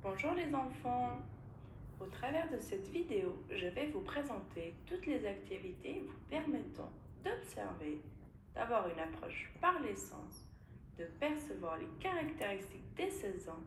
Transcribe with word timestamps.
Bonjour 0.00 0.32
les 0.34 0.54
enfants 0.54 1.18
Au 1.98 2.06
travers 2.06 2.48
de 2.52 2.60
cette 2.60 2.86
vidéo, 2.88 3.42
je 3.50 3.66
vais 3.66 3.88
vous 3.88 4.02
présenter 4.02 4.72
toutes 4.86 5.06
les 5.06 5.26
activités 5.26 6.04
vous 6.06 6.20
permettant 6.30 6.92
d'observer, 7.24 8.00
d'avoir 8.54 8.88
une 8.88 9.00
approche 9.00 9.52
par 9.60 9.80
les 9.80 9.96
sens, 9.96 10.46
de 10.98 11.04
percevoir 11.18 11.78
les 11.78 11.88
caractéristiques 11.98 12.94
des 12.94 13.10
saisons, 13.10 13.64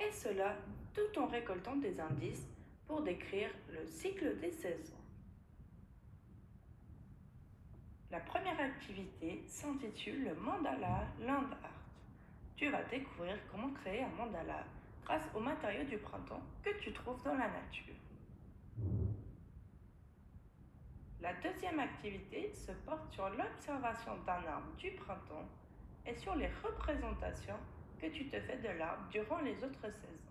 et 0.00 0.10
cela 0.10 0.56
tout 0.94 1.20
en 1.20 1.26
récoltant 1.26 1.76
des 1.76 2.00
indices 2.00 2.48
pour 2.86 3.02
décrire 3.02 3.50
le 3.70 3.86
cycle 3.86 4.40
des 4.40 4.52
saisons. 4.52 5.04
La 8.10 8.20
première 8.20 8.58
activité 8.58 9.42
s'intitule 9.46 10.24
le 10.24 10.34
mandala 10.36 11.06
land 11.20 11.50
art. 11.62 11.84
Tu 12.56 12.70
vas 12.70 12.82
découvrir 12.84 13.36
comment 13.52 13.72
créer 13.74 14.02
un 14.02 14.16
mandala 14.16 14.64
grâce 15.06 15.22
aux 15.34 15.40
matériaux 15.40 15.84
du 15.84 15.98
printemps 15.98 16.42
que 16.64 16.70
tu 16.80 16.92
trouves 16.92 17.22
dans 17.22 17.34
la 17.36 17.48
nature. 17.48 17.94
La 21.20 21.32
deuxième 21.34 21.78
activité 21.78 22.52
se 22.52 22.72
porte 22.72 23.12
sur 23.12 23.28
l'observation 23.30 24.16
d'un 24.26 24.44
arbre 24.50 24.74
du 24.78 24.90
printemps 24.92 25.48
et 26.04 26.14
sur 26.14 26.34
les 26.34 26.50
représentations 26.62 27.58
que 28.00 28.06
tu 28.06 28.26
te 28.26 28.40
fais 28.40 28.58
de 28.58 28.78
l'arbre 28.78 29.08
durant 29.10 29.38
les 29.40 29.56
autres 29.62 29.92
saisons. 29.92 30.26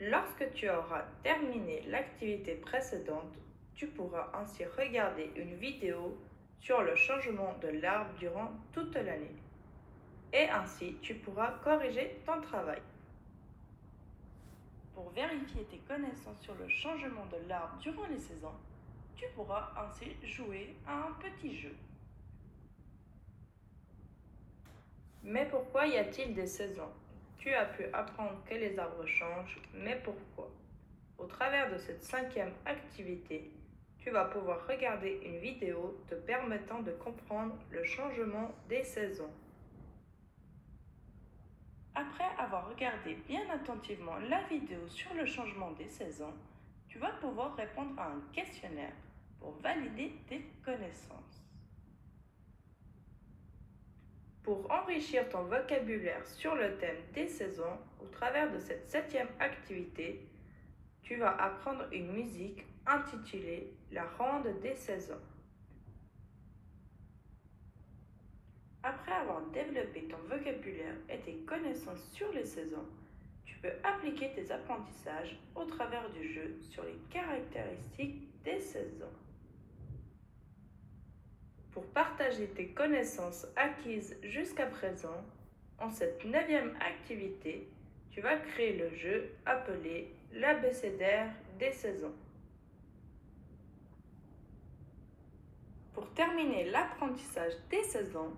Lorsque 0.00 0.52
tu 0.54 0.70
auras 0.70 1.02
terminé 1.24 1.82
l'activité 1.88 2.54
précédente, 2.54 3.36
tu 3.74 3.88
pourras 3.88 4.30
ainsi 4.34 4.64
regarder 4.64 5.32
une 5.34 5.54
vidéo 5.56 6.16
sur 6.60 6.82
le 6.82 6.94
changement 6.94 7.56
de 7.60 7.68
l'arbre 7.68 8.14
durant 8.18 8.52
toute 8.72 8.94
l'année 8.94 9.34
et 10.32 10.48
ainsi 10.48 10.96
tu 11.02 11.14
pourras 11.14 11.52
corriger 11.64 12.20
ton 12.24 12.40
travail. 12.40 12.82
Pour 14.94 15.10
vérifier 15.10 15.64
tes 15.64 15.78
connaissances 15.78 16.40
sur 16.40 16.54
le 16.56 16.68
changement 16.68 17.26
de 17.26 17.48
l'arbre 17.48 17.78
durant 17.80 18.06
les 18.06 18.18
saisons, 18.18 18.54
tu 19.16 19.24
pourras 19.34 19.72
ainsi 19.76 20.16
jouer 20.26 20.74
à 20.86 21.06
un 21.06 21.12
petit 21.12 21.56
jeu. 21.56 21.74
Mais 25.22 25.46
pourquoi 25.46 25.86
y 25.86 25.96
a-t-il 25.96 26.34
des 26.34 26.46
saisons? 26.46 26.90
Tu 27.38 27.52
as 27.52 27.66
pu 27.66 27.84
apprendre 27.92 28.42
que 28.44 28.54
les 28.54 28.78
arbres 28.78 29.06
changent, 29.06 29.60
mais 29.74 30.00
pourquoi? 30.02 30.50
Au 31.18 31.26
travers 31.26 31.72
de 31.72 31.78
cette 31.78 32.02
cinquième 32.02 32.52
activité, 32.64 33.50
tu 33.98 34.10
vas 34.10 34.24
pouvoir 34.24 34.66
regarder 34.66 35.20
une 35.24 35.38
vidéo 35.38 36.00
te 36.08 36.14
permettant 36.14 36.80
de 36.80 36.92
comprendre 36.92 37.54
le 37.70 37.84
changement 37.84 38.54
des 38.68 38.84
saisons. 38.84 39.30
Après 41.98 42.30
avoir 42.38 42.68
regardé 42.68 43.16
bien 43.26 43.42
attentivement 43.50 44.16
la 44.28 44.44
vidéo 44.44 44.86
sur 44.86 45.12
le 45.14 45.26
changement 45.26 45.72
des 45.72 45.88
saisons, 45.88 46.32
tu 46.86 47.00
vas 47.00 47.10
pouvoir 47.10 47.56
répondre 47.56 48.00
à 48.00 48.12
un 48.12 48.20
questionnaire 48.32 48.92
pour 49.40 49.50
valider 49.60 50.12
tes 50.28 50.42
connaissances. 50.64 51.44
Pour 54.44 54.70
enrichir 54.70 55.28
ton 55.28 55.42
vocabulaire 55.42 56.24
sur 56.24 56.54
le 56.54 56.78
thème 56.78 57.02
des 57.14 57.26
saisons, 57.26 57.78
au 58.00 58.06
travers 58.06 58.52
de 58.52 58.60
cette 58.60 58.88
septième 58.88 59.30
activité, 59.40 60.24
tu 61.02 61.16
vas 61.16 61.34
apprendre 61.42 61.88
une 61.92 62.12
musique 62.12 62.64
intitulée 62.86 63.72
La 63.90 64.04
ronde 64.16 64.60
des 64.62 64.76
saisons. 64.76 65.20
Après 68.84 69.07
avoir 69.18 69.42
développé 69.52 70.02
ton 70.04 70.18
vocabulaire 70.28 70.94
et 71.08 71.18
tes 71.18 71.34
connaissances 71.46 72.02
sur 72.12 72.30
les 72.32 72.44
saisons, 72.44 72.86
tu 73.44 73.56
peux 73.58 73.72
appliquer 73.82 74.30
tes 74.32 74.50
apprentissages 74.50 75.38
au 75.54 75.64
travers 75.64 76.08
du 76.10 76.32
jeu 76.32 76.56
sur 76.70 76.84
les 76.84 76.98
caractéristiques 77.10 78.28
des 78.44 78.60
saisons. 78.60 79.12
Pour 81.72 81.84
partager 81.86 82.46
tes 82.48 82.68
connaissances 82.68 83.46
acquises 83.56 84.16
jusqu'à 84.22 84.66
présent, 84.66 85.24
en 85.78 85.90
cette 85.90 86.24
neuvième 86.24 86.74
activité, 86.80 87.68
tu 88.10 88.20
vas 88.20 88.36
créer 88.36 88.76
le 88.76 88.94
jeu 88.96 89.30
appelé 89.46 90.12
l'abécédaire 90.32 91.32
des 91.58 91.70
saisons. 91.72 92.14
Pour 95.94 96.12
terminer 96.14 96.70
l'apprentissage 96.70 97.52
des 97.70 97.82
saisons, 97.84 98.32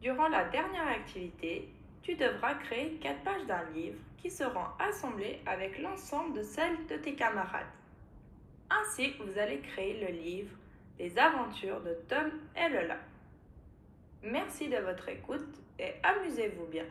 Durant 0.00 0.28
la 0.28 0.44
dernière 0.44 0.88
activité, 0.88 1.68
tu 2.02 2.14
devras 2.14 2.54
créer 2.54 2.92
quatre 3.00 3.22
pages 3.22 3.46
d'un 3.46 3.64
livre 3.74 3.98
qui 4.16 4.30
seront 4.30 4.66
assemblées 4.78 5.40
avec 5.46 5.78
l'ensemble 5.78 6.38
de 6.38 6.42
celles 6.42 6.86
de 6.86 6.96
tes 6.96 7.14
camarades. 7.14 7.66
Ainsi, 8.70 9.14
vous 9.20 9.38
allez 9.38 9.60
créer 9.60 10.00
le 10.00 10.12
livre 10.12 10.56
Les 10.98 11.18
aventures 11.18 11.80
de 11.82 11.94
Tom 12.08 12.30
et 12.56 12.68
Lola. 12.68 12.98
Merci 14.22 14.68
de 14.68 14.78
votre 14.78 15.08
écoute 15.08 15.60
et 15.78 15.92
amusez-vous 16.02 16.66
bien. 16.66 16.86